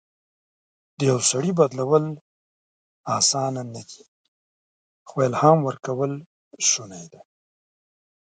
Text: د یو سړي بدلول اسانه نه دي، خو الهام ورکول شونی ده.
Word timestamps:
د 0.97 0.99
یو 1.11 1.19
سړي 1.31 1.51
بدلول 1.59 2.05
اسانه 3.17 3.63
نه 3.73 3.81
دي، 3.89 4.01
خو 5.07 5.15
الهام 5.29 5.59
ورکول 5.67 6.13
شونی 6.69 7.05
ده. 7.11 7.21